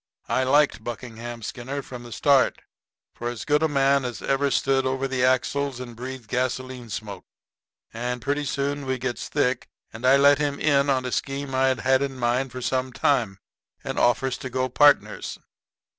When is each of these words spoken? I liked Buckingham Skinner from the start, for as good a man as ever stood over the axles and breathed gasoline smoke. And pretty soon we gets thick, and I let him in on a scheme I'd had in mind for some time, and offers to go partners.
I 0.27 0.41
liked 0.45 0.83
Buckingham 0.83 1.43
Skinner 1.43 1.83
from 1.83 2.01
the 2.01 2.11
start, 2.11 2.63
for 3.13 3.29
as 3.29 3.45
good 3.45 3.61
a 3.61 3.67
man 3.67 4.03
as 4.03 4.19
ever 4.23 4.49
stood 4.49 4.83
over 4.83 5.07
the 5.07 5.23
axles 5.23 5.79
and 5.79 5.95
breathed 5.95 6.27
gasoline 6.27 6.89
smoke. 6.89 7.23
And 7.93 8.19
pretty 8.19 8.45
soon 8.45 8.87
we 8.87 8.97
gets 8.97 9.29
thick, 9.29 9.67
and 9.93 10.03
I 10.03 10.17
let 10.17 10.39
him 10.39 10.59
in 10.59 10.89
on 10.89 11.05
a 11.05 11.11
scheme 11.11 11.53
I'd 11.53 11.81
had 11.81 12.01
in 12.01 12.17
mind 12.17 12.51
for 12.51 12.63
some 12.63 12.91
time, 12.91 13.37
and 13.83 13.99
offers 13.99 14.39
to 14.39 14.49
go 14.49 14.69
partners. 14.69 15.37